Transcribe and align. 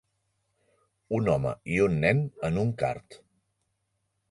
Un 1.17 1.29
home 1.33 1.51
i 1.75 1.77
un 1.89 1.99
nen 2.05 2.23
en 2.51 2.59
un 2.65 2.75
kart. 2.83 3.21